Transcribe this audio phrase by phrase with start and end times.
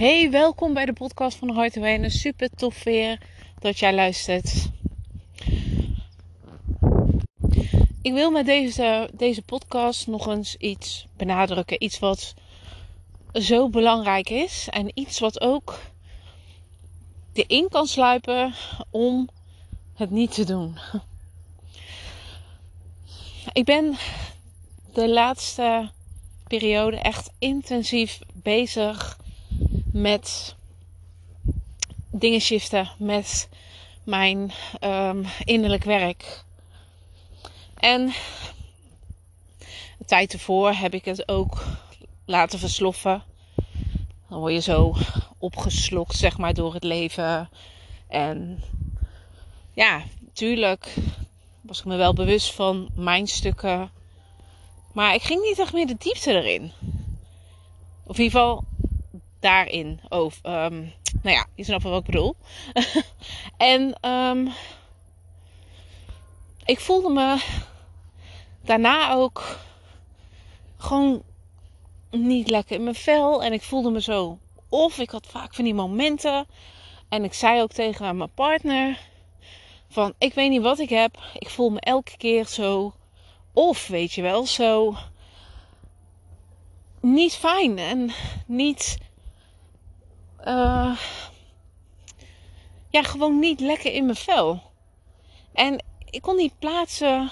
[0.00, 2.10] Hey, welkom bij de podcast van Hart en Wijnen.
[2.10, 3.20] Super tof weer
[3.58, 4.70] dat jij luistert.
[8.02, 11.82] Ik wil met deze, deze podcast nog eens iets benadrukken.
[11.84, 12.34] Iets wat
[13.32, 14.68] zo belangrijk is.
[14.70, 15.80] En iets wat ook
[17.32, 18.54] erin kan sluipen
[18.90, 19.28] om
[19.94, 20.78] het niet te doen.
[23.52, 23.96] Ik ben
[24.92, 25.90] de laatste
[26.46, 29.18] periode echt intensief bezig
[29.92, 30.54] met
[32.10, 33.48] dingen shiften, met
[34.04, 36.44] mijn um, innerlijk werk.
[37.74, 38.06] En
[39.98, 41.64] de tijd ervoor heb ik het ook
[42.24, 43.22] laten versloffen.
[44.28, 44.94] Dan word je zo
[45.38, 47.48] opgeslokt, zeg maar, door het leven.
[48.08, 48.62] En
[49.72, 50.94] ja, natuurlijk
[51.60, 53.90] was ik me wel bewust van mijn stukken.
[54.92, 56.72] Maar ik ging niet echt meer de diepte erin.
[58.04, 58.64] Of in ieder geval
[59.40, 60.00] daarin.
[60.08, 62.36] Over, um, nou ja, je snapt wel wat ik bedoel.
[63.56, 64.52] en um,
[66.64, 67.42] ik voelde me
[68.62, 69.58] daarna ook
[70.76, 71.22] gewoon
[72.10, 73.42] niet lekker in mijn vel.
[73.42, 74.38] En ik voelde me zo
[74.68, 74.98] of.
[74.98, 76.46] Ik had vaak van die momenten.
[77.08, 78.98] En ik zei ook tegen mijn partner:
[79.88, 81.18] van ik weet niet wat ik heb.
[81.38, 82.92] Ik voel me elke keer zo
[83.52, 84.96] of, weet je wel, zo
[87.00, 88.10] niet fijn en
[88.46, 88.98] niet.
[90.46, 90.96] Uh,
[92.88, 94.62] ja, gewoon niet lekker in mijn vel.
[95.52, 97.30] En ik kon niet plaatsen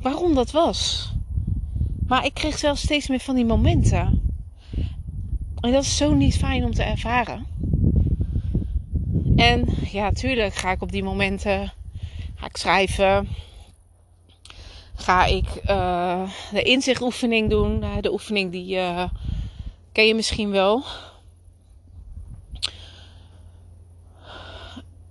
[0.00, 1.10] waarom dat was.
[2.06, 4.34] Maar ik kreeg zelfs steeds meer van die momenten.
[5.60, 7.46] En dat is zo niet fijn om te ervaren.
[9.36, 11.72] En ja, tuurlijk ga ik op die momenten
[12.34, 13.28] ga ik schrijven.
[14.94, 17.82] Ga ik uh, de inzichtoefening doen.
[17.82, 19.04] Uh, de oefening die uh,
[19.92, 20.84] ken je misschien wel.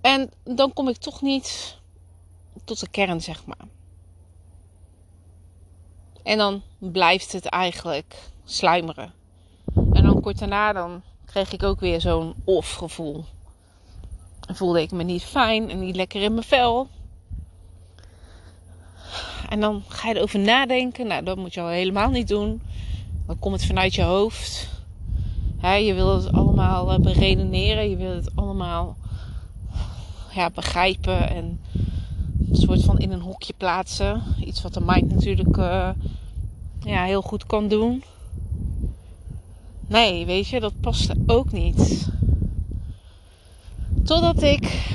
[0.06, 1.78] En dan kom ik toch niet
[2.64, 3.66] tot de kern, zeg maar.
[6.22, 9.12] En dan blijft het eigenlijk sluimeren.
[9.74, 13.24] En dan kort daarna dan kreeg ik ook weer zo'n of gevoel.
[14.48, 16.88] En voelde ik me niet fijn en niet lekker in mijn vel.
[19.48, 21.06] En dan ga je erover nadenken.
[21.06, 22.62] Nou, dat moet je al helemaal niet doen.
[23.26, 24.68] Dan komt het vanuit je hoofd.
[25.60, 27.90] je wil het allemaal uh, beredeneren.
[27.90, 28.96] Je wil het allemaal
[30.36, 31.30] ja, begrijpen.
[31.30, 31.60] En
[32.50, 34.22] een soort van in een hokje plaatsen.
[34.44, 35.88] Iets wat de mind natuurlijk uh,
[36.80, 38.02] ja, heel goed kan doen.
[39.86, 42.08] Nee, weet je, dat past ook niet.
[44.04, 44.92] Totdat ik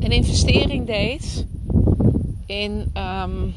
[0.00, 1.46] een investering deed
[2.46, 3.54] in, um,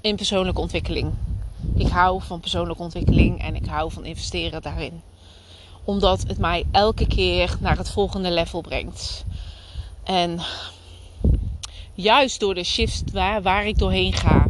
[0.00, 1.12] in persoonlijke ontwikkeling.
[1.74, 5.00] Ik hou van persoonlijke ontwikkeling en ik hou van investeren daarin.
[5.84, 9.24] Omdat het mij elke keer naar het volgende level brengt.
[10.04, 10.40] En
[11.94, 14.48] juist door de shift waar, waar ik doorheen ga,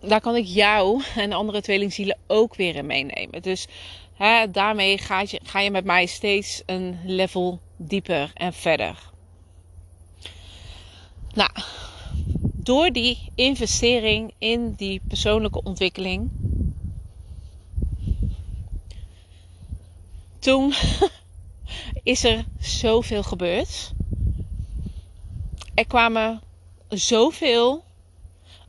[0.00, 3.42] daar kan ik jou en andere tweelingzielen ook weer in meenemen.
[3.42, 3.66] Dus
[4.14, 9.12] hè, daarmee ga je, ga je met mij steeds een level dieper en verder.
[11.34, 11.50] Nou,
[12.54, 16.30] door die investering in die persoonlijke ontwikkeling.
[20.44, 20.74] Toen
[22.02, 23.92] is er zoveel gebeurd.
[25.74, 26.40] Er kwamen
[26.88, 27.84] zoveel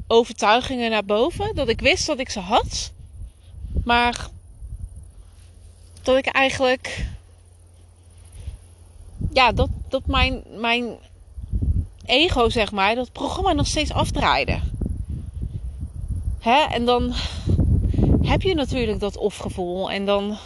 [0.07, 2.91] overtuigingen naar boven dat ik wist dat ik ze had.
[3.83, 4.27] Maar
[6.01, 7.05] dat ik eigenlijk.
[9.33, 10.97] Ja, dat, dat mijn, mijn
[12.05, 14.59] ego, zeg maar, dat programma nog steeds afdraaide.
[16.39, 16.59] Hè?
[16.59, 17.13] En dan
[18.21, 19.91] heb je natuurlijk dat of-gevoel.
[19.91, 20.37] En dan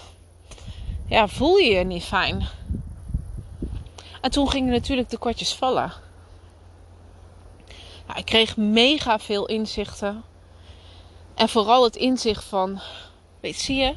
[1.09, 2.47] ja, voel je je niet fijn.
[4.22, 5.94] En toen gingen natuurlijk de kortjes vallen.
[8.16, 10.23] ik kreeg mega veel inzichten.
[11.35, 12.82] En vooral het inzicht van,
[13.40, 13.96] weet zie je,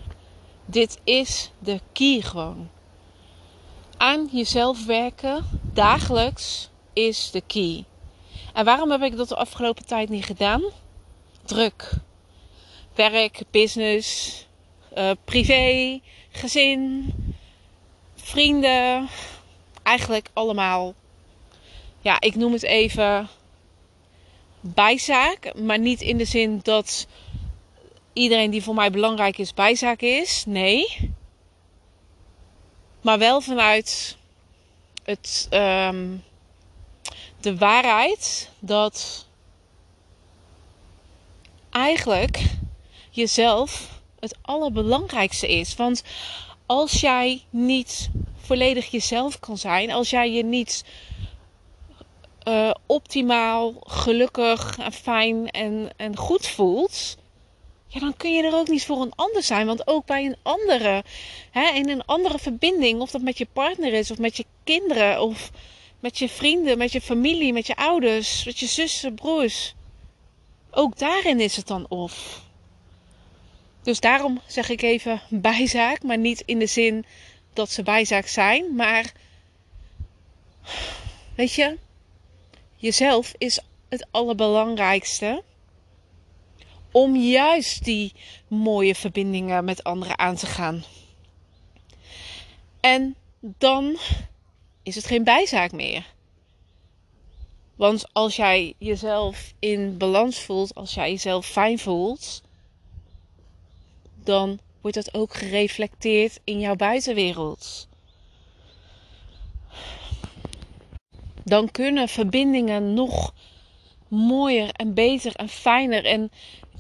[0.65, 2.71] dit is de key gewoon.
[3.97, 7.85] Aan jezelf werken, dagelijks, is de key.
[8.53, 10.63] En waarom heb ik dat de afgelopen tijd niet gedaan?
[11.45, 11.93] Druk.
[12.95, 14.47] Werk, business,
[14.99, 16.01] uh, privé,
[16.33, 17.13] gezin,
[18.15, 19.09] vrienden.
[19.83, 20.95] Eigenlijk allemaal,
[22.01, 23.29] ja, ik noem het even
[24.61, 25.55] bijzaak.
[25.55, 27.07] Maar niet in de zin dat
[28.13, 30.45] iedereen die voor mij belangrijk is bijzaak is.
[30.47, 31.11] Nee.
[33.01, 34.17] Maar wel vanuit
[35.05, 36.25] het um,
[37.41, 39.27] de waarheid dat
[41.71, 42.43] eigenlijk
[43.11, 45.77] jezelf het allerbelangrijkste is.
[45.77, 46.03] Want
[46.67, 50.85] als jij niet volledig jezelf kan zijn, als jij je niet
[52.49, 57.17] uh, optimaal, gelukkig en fijn en, en goed voelt,
[57.87, 59.67] ja, dan kun je er ook niet voor een ander zijn.
[59.67, 61.05] Want ook bij een andere,
[61.51, 65.23] hè, in een andere verbinding, of dat met je partner is, of met je kinderen,
[65.23, 65.51] of
[66.01, 69.75] met je vrienden, met je familie, met je ouders, met je zussen, broers.
[70.71, 72.43] Ook daarin is het dan of.
[73.83, 77.05] Dus daarom zeg ik even bijzaak, maar niet in de zin
[77.53, 79.13] dat ze bijzaak zijn, maar
[81.35, 81.79] weet je,
[82.77, 85.43] jezelf is het allerbelangrijkste
[86.93, 88.13] om juist die
[88.49, 90.85] mooie verbindingen met anderen aan te gaan.
[92.81, 93.99] En dan
[94.83, 96.07] is het geen bijzaak meer.
[97.77, 102.43] Want als jij jezelf in balans voelt, als jij jezelf fijn voelt,
[104.27, 107.89] dan wordt dat ook gereflecteerd in jouw buitenwereld.
[111.45, 113.35] Dan kunnen verbindingen nog
[114.09, 116.31] mooier en beter en fijner en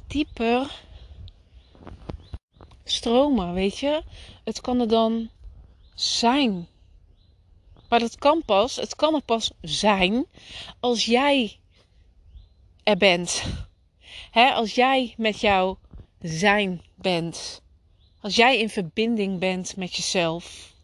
[0.06, 0.82] dieper
[2.84, 4.02] stromen, weet je?
[4.44, 5.30] Het kan er dan
[5.94, 6.68] zijn.
[7.88, 10.26] Maar dat kan pas, het kan er pas zijn
[10.80, 11.58] als jij
[12.82, 13.42] er bent.
[14.32, 15.78] als jij met jouw
[16.22, 17.62] zijn bent.
[18.20, 20.74] Als jij in verbinding bent met jezelf.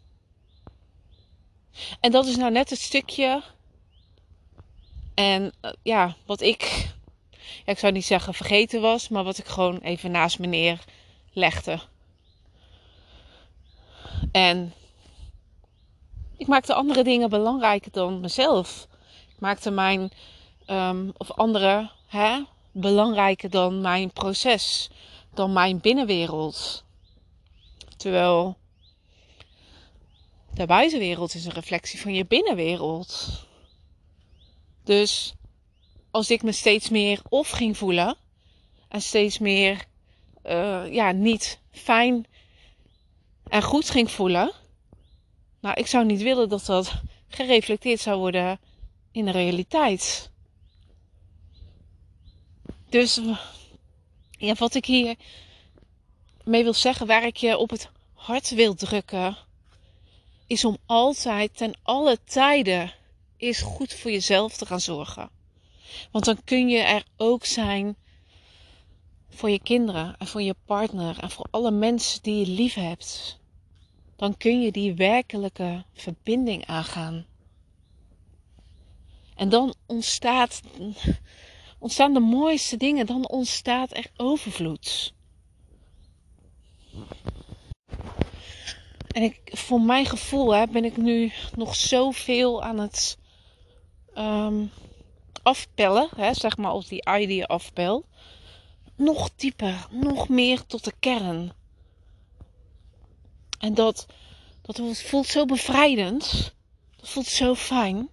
[1.99, 3.43] En dat is nou net het stukje.
[5.13, 6.89] En eh, ja, wat ik,
[7.65, 11.79] ik zou niet zeggen vergeten was, maar wat ik gewoon even naast me neerlegde.
[14.31, 14.73] En
[16.37, 18.87] ik maakte andere dingen belangrijker dan mezelf.
[19.29, 20.11] Ik maakte mijn,
[20.67, 24.89] um, of andere, hè, belangrijker dan mijn proces,
[25.33, 26.83] dan mijn binnenwereld.
[27.97, 28.57] Terwijl
[30.53, 33.29] de buitenwereld is een reflectie van je binnenwereld.
[34.83, 35.33] Dus
[36.11, 38.15] als ik me steeds meer of ging voelen
[38.87, 39.85] en steeds meer
[40.45, 42.25] uh, ja, niet fijn
[43.43, 44.51] en goed ging voelen,
[45.59, 48.59] nou, ik zou niet willen dat dat gereflecteerd zou worden
[49.11, 50.31] in de realiteit.
[52.89, 53.21] Dus
[54.39, 55.15] ja, wat ik hier
[56.43, 59.37] mee wil zeggen, waar ik je op het hart wil drukken,
[60.47, 62.93] is om altijd ten alle tijden
[63.37, 65.29] is goed voor jezelf te gaan zorgen.
[66.11, 67.95] Want dan kun je er ook zijn
[69.29, 73.39] voor je kinderen en voor je partner en voor alle mensen die je lief hebt
[74.19, 77.25] dan kun je die werkelijke verbinding aangaan.
[79.35, 80.61] En dan ontstaat,
[81.79, 85.13] ontstaan de mooiste dingen, dan ontstaat er overvloed.
[89.07, 93.17] En ik, voor mijn gevoel hè, ben ik nu nog zoveel aan het
[94.15, 94.71] um,
[95.43, 98.05] afpellen, hè, zeg maar op die idea afpel.
[98.95, 101.51] Nog dieper, nog meer tot de kern.
[103.59, 104.05] En dat,
[104.61, 106.53] dat voelt zo bevrijdend.
[106.95, 108.09] Dat voelt zo fijn.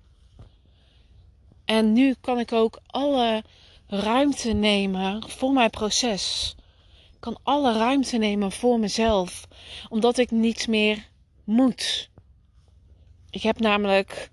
[1.66, 3.44] En nu kan ik ook alle
[3.86, 6.54] ruimte nemen voor mijn proces.
[7.12, 9.48] Ik kan alle ruimte nemen voor mezelf.
[9.88, 11.08] Omdat ik niets meer
[11.44, 12.10] moet.
[13.30, 14.30] Ik heb namelijk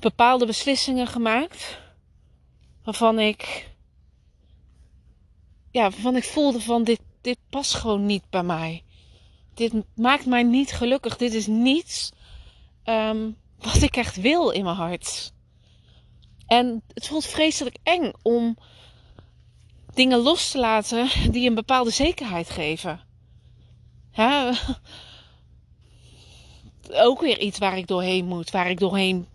[0.00, 1.78] bepaalde beslissingen gemaakt.
[2.84, 3.70] Waarvan ik.
[5.70, 8.84] Ja, waarvan ik voelde van dit, dit past gewoon niet bij mij
[9.56, 11.16] dit maakt mij niet gelukkig.
[11.16, 12.12] Dit is niets
[12.82, 15.32] ehm, wat ik echt wil in mijn hart.
[16.46, 18.56] En het voelt vreselijk eng om
[19.94, 23.00] dingen los te laten die een bepaalde zekerheid geven.
[26.90, 29.26] Ook weer iets waar ik doorheen moet, waar ik doorheen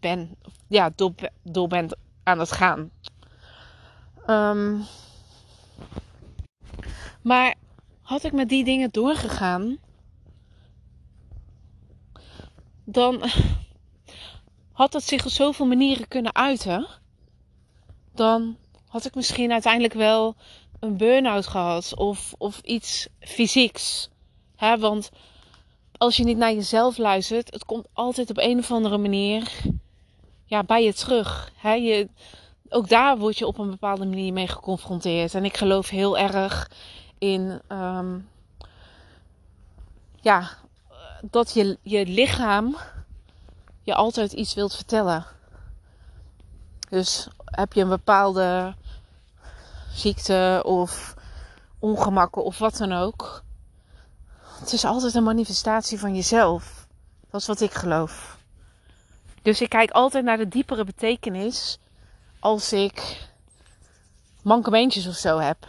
[0.00, 0.36] ben,
[0.68, 2.90] ja, door, door ben aan het gaan.
[4.26, 4.84] Um,
[7.22, 7.54] maar
[8.02, 9.78] had ik met die dingen doorgegaan,
[12.84, 13.22] dan
[14.78, 16.86] had het zich op zoveel manieren kunnen uiten.
[18.14, 18.56] Dan
[18.88, 20.34] had ik misschien uiteindelijk wel
[20.80, 24.08] een burn-out gehad of, of iets fysieks.
[24.78, 25.10] Want
[25.96, 29.52] als je niet naar jezelf luistert, het komt altijd op een of andere manier
[30.44, 31.52] ja, bij je terug.
[31.62, 32.08] Je,
[32.68, 35.34] ook daar word je op een bepaalde manier mee geconfronteerd.
[35.34, 36.70] En ik geloof heel erg
[37.18, 38.28] in um,
[40.20, 40.50] ja,
[41.22, 42.76] dat je, je lichaam
[43.88, 45.26] je altijd iets wilt vertellen.
[46.88, 48.74] Dus heb je een bepaalde
[49.92, 51.14] ziekte of,
[51.78, 53.42] ongemakken of wat dan ook.
[54.60, 56.86] Het is altijd een manifestatie van jezelf.
[57.30, 58.38] Dat is wat ik geloof.
[59.42, 61.78] Dus ik kijk altijd naar de diepere betekenis
[62.38, 63.28] als ik
[64.42, 65.66] mankementjes of zo heb.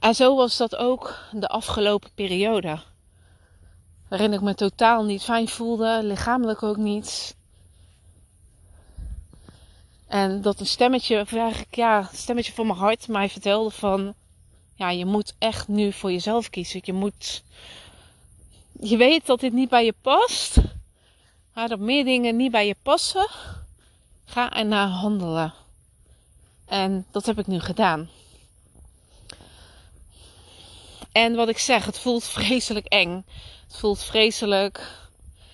[0.00, 2.78] En zo was dat ook de afgelopen periode.
[4.14, 7.36] Waarin ik me totaal niet fijn voelde, lichamelijk ook niet.
[10.06, 14.14] En dat een stemmetje, of eigenlijk ja, een stemmetje van mijn hart mij vertelde van...
[14.74, 16.80] Ja, je moet echt nu voor jezelf kiezen.
[16.84, 17.42] Je moet...
[18.80, 20.56] Je weet dat dit niet bij je past.
[21.52, 23.28] Maar dat meer dingen niet bij je passen.
[24.24, 25.54] Ga ernaar handelen.
[26.66, 28.08] En dat heb ik nu gedaan.
[31.12, 33.24] En wat ik zeg, het voelt vreselijk eng.
[33.74, 34.90] Het voelt vreselijk.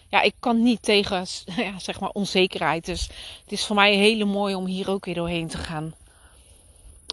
[0.09, 2.85] Ja, ik kan niet tegen ja, zeg maar onzekerheid.
[2.85, 3.03] Dus
[3.43, 5.95] het is voor mij hele mooi om hier ook weer doorheen te gaan.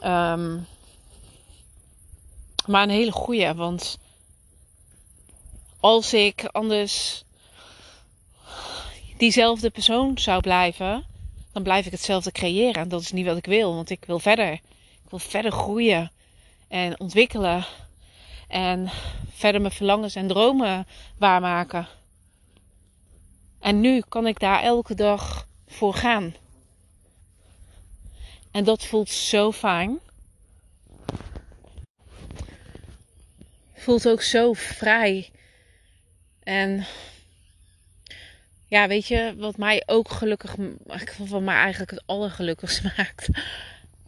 [0.03, 0.67] Um,
[2.65, 3.97] maar een hele goede, want
[5.79, 7.23] als ik anders
[9.17, 11.05] diezelfde persoon zou blijven,
[11.51, 12.81] dan blijf ik hetzelfde creëren.
[12.81, 14.51] En dat is niet wat ik wil, want ik wil verder.
[14.51, 16.11] Ik wil verder groeien
[16.67, 17.65] en ontwikkelen.
[18.47, 18.89] En
[19.29, 20.87] verder mijn verlangens en dromen
[21.17, 21.87] waarmaken.
[23.59, 26.35] En nu kan ik daar elke dag voor gaan.
[28.51, 29.99] En dat voelt zo fijn.
[33.73, 35.29] Voelt ook zo vrij.
[36.43, 36.85] En
[38.67, 40.55] ja, weet je, wat mij ook gelukkig,
[41.25, 43.27] van mij eigenlijk het allergelukkigste maakt,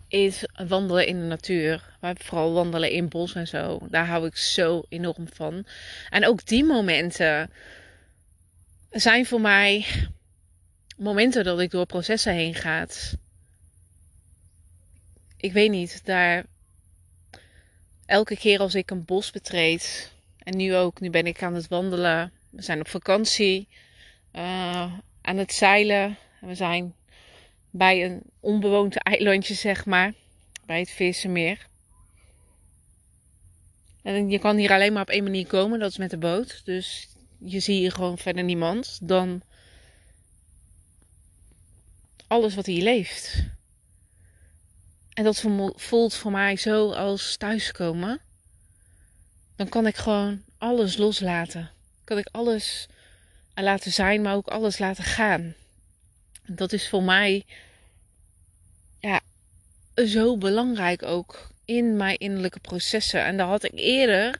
[0.10, 1.98] is wandelen in de natuur.
[2.02, 3.80] Maar vooral wandelen in bos en zo.
[3.90, 5.66] Daar hou ik zo enorm van.
[6.10, 7.52] En ook die momenten
[8.90, 9.86] zijn voor mij
[10.98, 12.88] momenten dat ik door processen heen ga.
[15.38, 16.46] Ik weet niet, daar
[18.06, 21.68] elke keer als ik een bos betreed, en nu ook, nu ben ik aan het
[21.68, 22.32] wandelen.
[22.50, 23.68] We zijn op vakantie,
[24.34, 26.18] uh, aan het zeilen.
[26.42, 26.94] We zijn
[27.70, 30.14] bij een onbewoond eilandje, zeg maar,
[30.66, 31.68] bij het Vissenmeer.
[34.02, 36.62] En je kan hier alleen maar op één manier komen, dat is met de boot.
[36.66, 37.08] Dus
[37.38, 39.42] je ziet hier gewoon verder niemand dan
[42.28, 43.44] alles wat hier leeft.
[45.14, 45.46] En dat
[45.76, 48.22] voelt voor mij zo als thuiskomen.
[49.56, 51.72] Dan kan ik gewoon alles loslaten.
[52.04, 52.88] Kan ik alles
[53.54, 55.54] laten zijn, maar ook alles laten gaan.
[56.52, 57.46] Dat is voor mij
[59.00, 59.22] ja,
[59.96, 63.24] zo belangrijk ook in mijn innerlijke processen.
[63.24, 64.40] En daar had ik eerder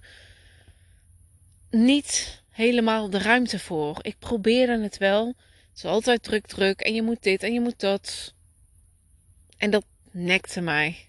[1.70, 4.00] niet helemaal de ruimte voor.
[4.02, 5.28] Ik probeerde het wel.
[5.28, 6.80] Het is altijd druk, druk.
[6.80, 8.34] En je moet dit en je moet dat.
[9.58, 11.08] En dat nekte mij.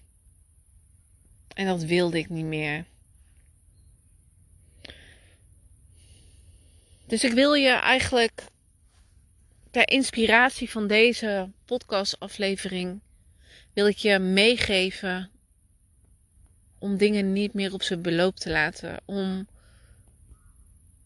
[1.53, 2.85] En dat wilde ik niet meer.
[7.05, 8.43] Dus ik wil je eigenlijk
[9.71, 12.99] ter inspiratie van deze podcastaflevering
[13.73, 15.29] wil ik je meegeven
[16.77, 18.99] om dingen niet meer op zijn beloop te laten.
[19.05, 19.47] Om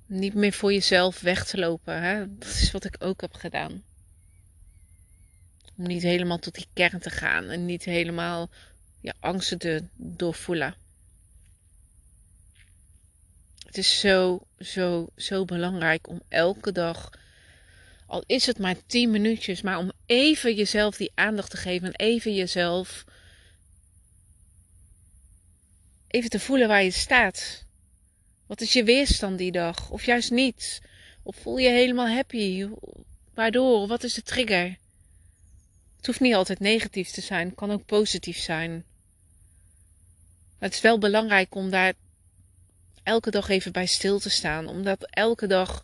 [0.05, 2.01] niet meer voor jezelf weg te lopen.
[2.01, 2.37] Hè?
[2.37, 3.83] Dat is wat ik ook heb gedaan.
[5.77, 8.49] Om niet helemaal tot die kern te gaan en niet helemaal
[8.99, 10.75] je angsten te doorvoelen.
[13.65, 17.09] Het is zo, zo, zo belangrijk om elke dag,
[18.05, 22.05] al is het maar 10 minuutjes, maar om even jezelf die aandacht te geven en
[22.05, 23.05] even jezelf
[26.07, 27.65] even te voelen waar je staat.
[28.45, 29.89] Wat is je weerstand die dag?
[29.89, 30.81] Of juist niet?
[31.23, 32.67] Of voel je helemaal happy?
[33.33, 33.87] Waardoor?
[33.87, 34.77] Wat is de trigger?
[35.97, 38.85] Het hoeft niet altijd negatief te zijn, het kan ook positief zijn.
[40.59, 41.93] Het is wel belangrijk om daar
[43.03, 44.67] elke dag even bij stil te staan.
[44.67, 45.83] Omdat elke dag,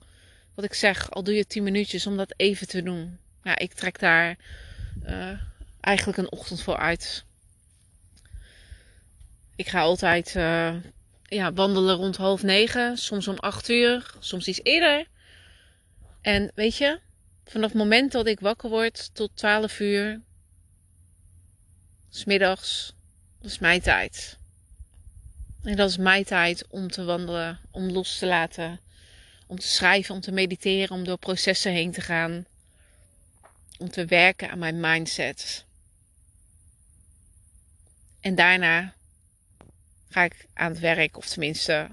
[0.56, 3.20] wat ik zeg, al doe je 10 minuutjes om dat even te doen.
[3.44, 4.38] Ja, ik trek daar
[5.06, 5.40] uh,
[5.80, 7.26] eigenlijk een ochtend voor uit.
[9.56, 10.76] Ik ga altijd uh,
[11.24, 15.08] ja, wandelen rond half negen, soms om acht uur, soms iets eerder.
[16.22, 17.00] En weet je,
[17.46, 20.22] vanaf het moment dat ik wakker word tot 12 uur,
[22.10, 22.94] smiddags,
[23.42, 24.38] dat is mijn tijd.
[25.64, 28.80] En dat is mijn tijd om te wandelen, om los te laten,
[29.52, 32.46] om te schrijven, om te mediteren, om door processen heen te gaan,
[33.78, 35.66] om te werken aan mijn mindset.
[38.20, 38.94] En daarna
[40.10, 41.90] ga ik aan het werk, of tenminste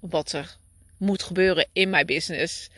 [0.00, 0.56] wat er
[0.96, 2.68] moet gebeuren in mijn business.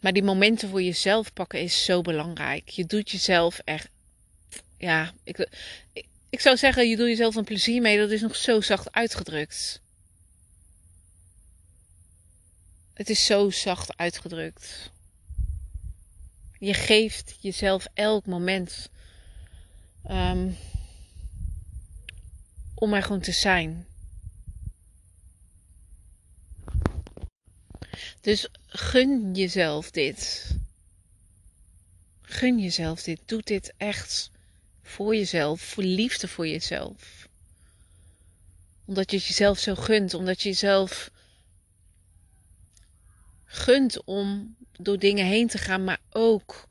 [0.00, 2.68] Maar die momenten voor jezelf pakken is zo belangrijk.
[2.68, 3.88] Je doet jezelf echt.
[4.78, 5.48] Ja, ik,
[6.30, 7.98] ik zou zeggen, je doet jezelf een plezier mee.
[7.98, 9.84] Dat is nog zo zacht uitgedrukt.
[12.96, 14.90] Het is zo zacht uitgedrukt.
[16.58, 18.88] Je geeft jezelf elk moment
[20.10, 20.56] um,
[22.74, 23.86] om er gewoon te zijn.
[28.20, 30.50] Dus gun jezelf dit.
[32.22, 33.20] Gun jezelf dit.
[33.26, 34.30] Doe dit echt
[34.82, 37.28] voor jezelf, voor liefde voor jezelf.
[38.84, 41.10] Omdat je het jezelf zo gunt, omdat je jezelf
[43.46, 46.68] gunt om door dingen heen te gaan, maar ook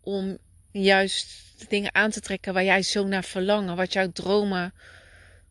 [0.00, 0.38] om
[0.70, 4.74] juist de dingen aan te trekken waar jij zo naar verlangt, wat jouw dromen,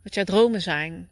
[0.03, 1.10] wat jouw dromen zijn.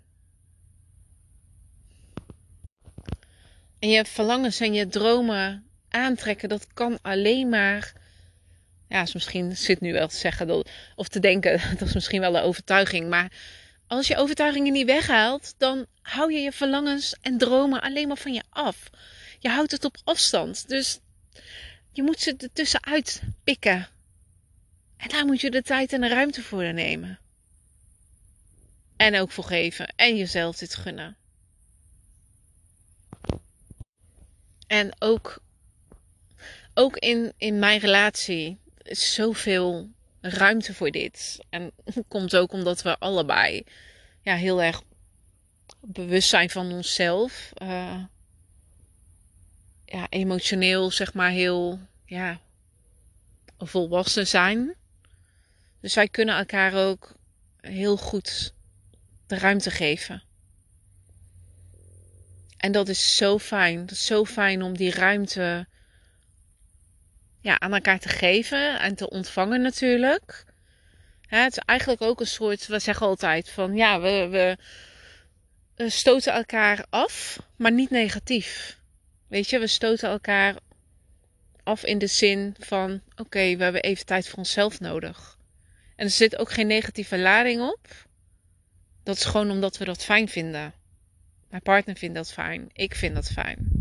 [3.80, 7.94] En je verlangens en je dromen aantrekken, dat kan alleen maar.
[8.88, 10.64] Ja, is misschien zit nu wel te zeggen
[10.96, 13.10] of te denken, dat is misschien wel een overtuiging.
[13.10, 13.32] Maar
[13.88, 18.34] als je overtuigingen niet weghaalt, dan hou je je verlangens en dromen alleen maar van
[18.34, 18.90] je af.
[19.44, 20.68] Je houdt het op afstand.
[20.68, 21.00] Dus
[21.92, 23.88] je moet ze ertussenuit pikken.
[24.98, 27.20] En daar moet je de tijd en de ruimte voor nemen.
[28.96, 29.94] En ook voor geven.
[29.96, 31.18] En jezelf dit gunnen.
[34.68, 35.42] En ook,
[36.74, 39.90] ook in, in mijn relatie is zoveel
[40.22, 41.40] ruimte voor dit.
[41.50, 41.72] En
[42.08, 43.64] komt ook omdat we allebei
[44.22, 44.82] ja, heel erg
[45.80, 47.52] bewust zijn van onszelf.
[47.62, 48.04] Uh,
[49.94, 52.40] ja, emotioneel zeg maar heel ja,
[53.58, 54.76] volwassen zijn.
[55.82, 57.16] Dus wij kunnen elkaar ook
[57.62, 58.54] heel goed
[59.28, 60.24] de ruimte geven.
[62.58, 63.80] En dat is zo fijn.
[63.80, 65.68] Dat is zo fijn om die ruimte
[67.40, 70.46] ja, aan elkaar te geven en te ontvangen natuurlijk.
[71.28, 74.58] het is eigenlijk ook een soort, we zeggen altijd van ja, we,
[75.76, 78.82] we stoten elkaar af, maar niet negatief.
[79.34, 80.56] Weet je, we stoten elkaar
[81.64, 85.38] af in de zin van: oké, we hebben even tijd voor onszelf nodig.
[85.96, 88.08] En er zit ook geen negatieve lading op.
[89.04, 90.74] Dat is gewoon omdat we dat fijn vinden.
[91.50, 92.70] Mijn partner vindt dat fijn.
[92.74, 93.72] Ik vind dat fijn.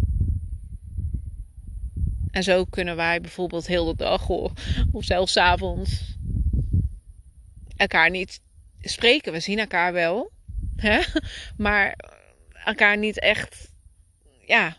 [2.30, 6.16] En zo kunnen wij bijvoorbeeld heel de dag of zelfs avonds
[7.76, 8.40] elkaar niet
[8.80, 9.32] spreken.
[9.32, 10.30] We zien elkaar wel,
[10.76, 11.00] hè?
[11.56, 11.98] maar
[12.64, 13.72] elkaar niet echt,
[14.46, 14.76] ja,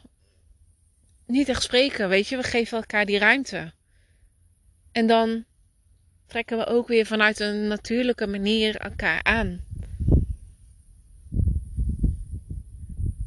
[1.25, 2.09] niet echt spreken.
[2.09, 3.73] Weet je, we geven elkaar die ruimte.
[4.91, 5.45] En dan
[6.27, 9.61] trekken we ook weer vanuit een natuurlijke manier elkaar aan.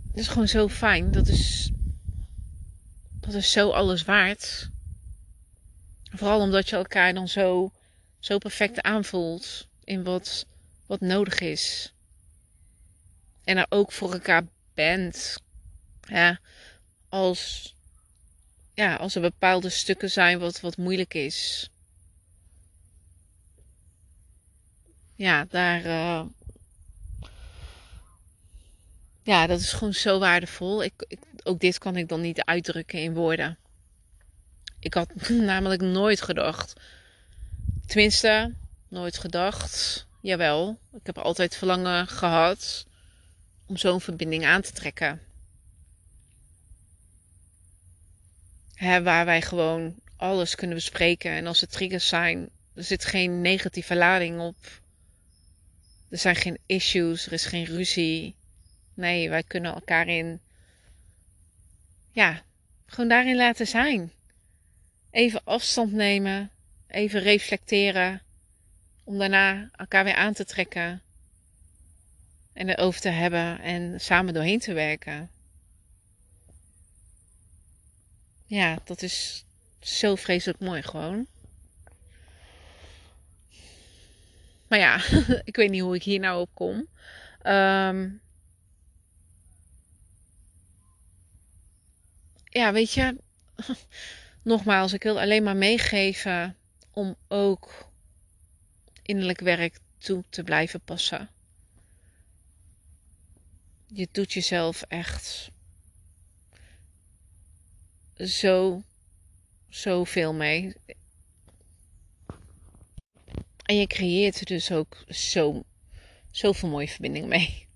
[0.09, 1.11] Dat is gewoon zo fijn.
[1.11, 1.71] Dat is,
[3.21, 4.71] dat is zo alles waard.
[6.11, 7.73] Vooral omdat je elkaar dan zo,
[8.19, 10.47] zo perfect aanvoelt in wat,
[10.87, 11.93] wat nodig is.
[13.45, 15.43] En er ook voor elkaar bent.
[16.01, 16.41] Ja,
[17.09, 17.75] als,
[18.77, 21.71] ja, als er bepaalde stukken zijn wat, wat moeilijk is.
[25.15, 26.23] Ja, daar, uh,
[29.23, 30.83] ja, dat is gewoon zo waardevol.
[30.83, 33.59] Ik, ik, ook dit kan ik dan niet uitdrukken in woorden.
[34.81, 36.73] Ik had namelijk nooit gedacht.
[37.87, 38.55] Tenminste,
[38.89, 40.07] nooit gedacht.
[40.21, 42.87] Jawel, ik heb altijd verlangen gehad
[43.67, 45.26] om zo'n verbinding aan te trekken.
[48.77, 51.31] Hè, waar wij gewoon alles kunnen bespreken.
[51.31, 54.57] En als er triggers zijn, er zit geen negatieve lading op.
[56.11, 58.35] Er zijn geen issues, er is geen ruzie.
[58.95, 60.41] Nee, wij kunnen elkaar in.
[62.11, 62.43] Ja,
[62.87, 64.13] gewoon daarin laten zijn.
[65.11, 66.51] Even afstand nemen.
[66.89, 68.23] Even reflecteren.
[69.05, 71.03] Om daarna elkaar weer aan te trekken.
[72.53, 75.31] En erover te hebben en samen doorheen te werken.
[78.47, 79.45] Ja, dat is
[79.81, 81.27] zo vreselijk mooi gewoon.
[84.69, 85.01] Maar ja,
[85.45, 86.89] ik weet niet hoe ik hier nou op kom.
[87.43, 88.21] Um,
[92.45, 93.17] ja, weet je,
[94.43, 96.57] nogmaals, ik wil alleen maar meegeven
[96.91, 97.91] om ook
[99.03, 101.31] innerlijk werk toe te blijven passen.
[103.87, 105.51] Je doet jezelf echt
[108.17, 108.83] zo,
[109.69, 110.75] zoveel mee.
[113.65, 115.63] En je creëert er dus ook zo,
[116.31, 117.67] zoveel mooie verbinding mee.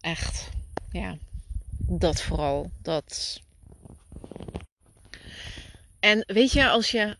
[0.00, 0.48] Echt,
[0.92, 1.18] ja.
[1.78, 2.70] Dat vooral.
[2.82, 3.40] Dat
[6.06, 7.16] en weet je, als je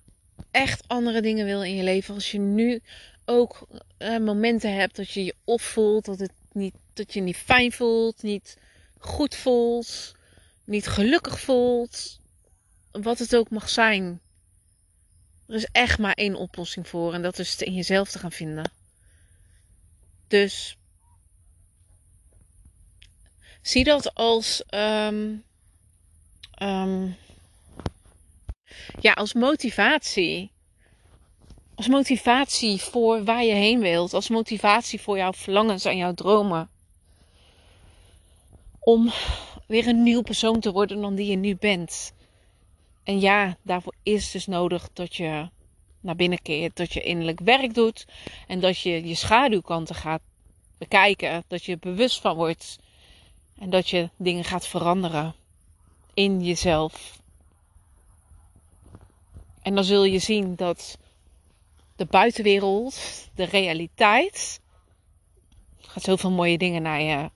[0.51, 2.81] echt andere dingen wil in je leven, als je nu
[3.25, 3.67] ook
[3.99, 8.23] uh, momenten hebt dat je je opvoelt, dat, het niet, dat je niet fijn voelt,
[8.23, 8.57] niet
[8.99, 10.15] goed voelt,
[10.65, 12.21] niet gelukkig voelt.
[13.03, 14.21] Wat het ook mag zijn.
[15.47, 18.33] Er is echt maar één oplossing voor en dat is het in jezelf te gaan
[18.33, 18.71] vinden.
[20.29, 20.79] Dus
[23.63, 25.45] zie dat als, um,
[26.63, 27.17] um,
[29.01, 30.51] ja, als motivatie.
[31.75, 34.15] Als motivatie voor waar je heen wilt.
[34.15, 36.71] Als motivatie voor jouw verlangens en jouw dromen.
[38.79, 39.13] Om
[39.67, 42.13] weer een nieuw persoon te worden dan die je nu bent.
[43.07, 45.49] En ja, daarvoor is dus nodig dat je
[46.01, 46.77] naar binnen keert.
[46.77, 48.07] Dat je innerlijk werk doet.
[48.47, 50.21] En dat je je schaduwkanten gaat
[50.79, 51.45] bekijken.
[51.49, 52.79] Dat je bewust van wordt.
[53.59, 55.35] En dat je dingen gaat veranderen.
[56.15, 57.21] In jezelf.
[59.63, 60.99] En dan zul je zien dat
[61.97, 64.61] de buitenwereld, de realiteit,
[65.79, 67.31] gaat zoveel mooie dingen naar je,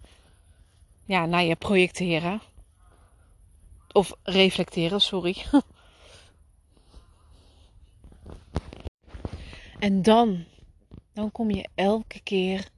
[1.05, 2.41] ja, naar je projecteren.
[3.93, 5.37] Of reflecteren, sorry.
[9.81, 10.45] En dan,
[11.13, 12.69] dan kom je elke keer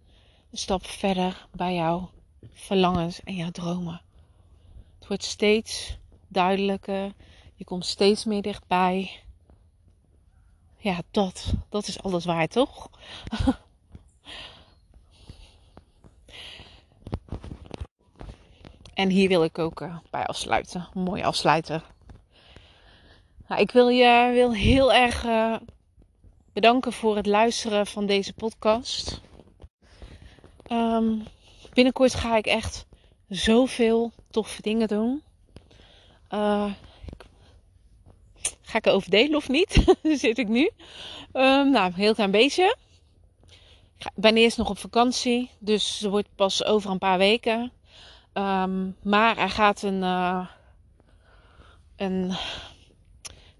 [0.50, 2.10] een stap verder bij jouw
[2.52, 4.02] verlangens en jouw dromen.
[4.98, 5.98] Het wordt steeds
[6.28, 7.12] duidelijker.
[7.54, 9.22] Je komt steeds meer dichtbij.
[10.76, 12.90] Ja, dat, dat is alles waar, toch?
[18.94, 20.88] en hier wil ik ook uh, bij afsluiten.
[20.94, 21.82] Mooi afsluiten.
[23.48, 25.56] Nou, ik wil je wil heel erg uh,
[26.52, 29.20] bedanken voor het luisteren van deze podcast.
[30.68, 31.22] Um,
[31.72, 32.86] binnenkort ga ik echt
[33.28, 35.22] zoveel toffe dingen doen.
[36.30, 36.72] Uh,
[38.62, 39.96] ga ik erover delen of niet?
[40.22, 40.70] Zit ik nu.
[41.32, 42.76] Um, nou, heel klein beetje.
[43.98, 47.72] Ik ben eerst nog op vakantie, dus ze wordt pas over een paar weken.
[48.34, 50.46] Um, maar er gaat een, uh,
[51.96, 52.32] een,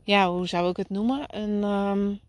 [0.04, 1.24] ja, hoe zou ik het noemen?
[1.36, 2.20] Een, um,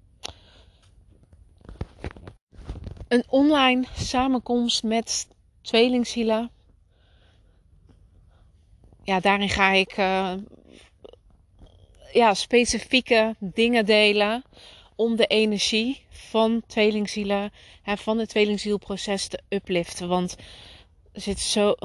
[3.07, 5.27] een online samenkomst met
[5.61, 6.51] tweelingzielen.
[9.03, 10.33] Ja, daarin ga ik uh,
[12.13, 14.43] ja, specifieke dingen delen
[14.95, 17.51] om de energie van tweelingzielen
[17.83, 20.07] en van het tweelingzielproces te upliften.
[20.07, 20.35] Want
[21.13, 21.75] zit zo,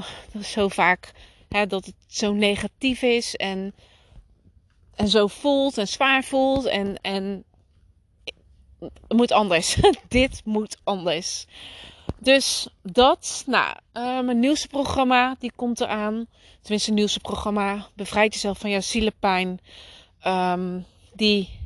[0.42, 1.12] zo vaak
[1.48, 3.74] hè, dat het zo negatief is en,
[4.94, 7.44] en zo voelt en zwaar voelt en, en
[8.78, 9.76] het moet anders.
[10.08, 11.46] Dit moet anders.
[12.18, 16.26] Dus dat, nou, uh, mijn nieuwste programma, die komt eraan.
[16.60, 19.60] Tenminste, het nieuwste programma, Bevrijd jezelf van jouw zielenpijn.
[20.26, 21.58] Um, die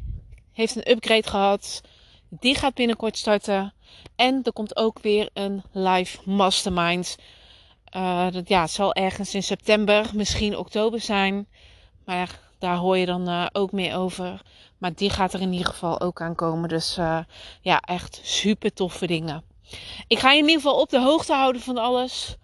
[0.53, 1.81] heeft een upgrade gehad.
[2.29, 3.75] Die gaat binnenkort starten.
[4.17, 7.17] En er komt ook weer een live mastermind.
[7.97, 11.47] Uh, dat, ja, het zal ergens in september, misschien oktober zijn.
[12.05, 14.43] Maar daar hoor je dan uh, ook meer over.
[14.79, 16.69] Maar die gaat er in ieder geval ook aankomen.
[16.69, 17.19] Dus uh,
[17.61, 19.45] ja, echt super toffe dingen.
[20.07, 22.37] Ik ga je in ieder geval op de hoogte houden van alles.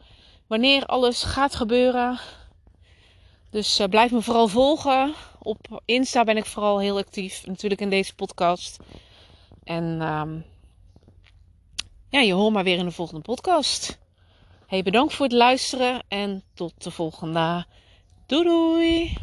[0.46, 2.18] Wanneer alles gaat gebeuren.
[3.50, 5.14] Dus blijf me vooral volgen.
[5.38, 7.46] Op Insta ben ik vooral heel actief.
[7.46, 8.76] Natuurlijk in deze podcast.
[9.64, 10.44] En um,
[12.08, 13.98] ja, je hoort maar weer in de volgende podcast.
[14.68, 17.64] Hey, bedankt voor het luisteren en tot de volgende.
[18.26, 19.16] Doei doei!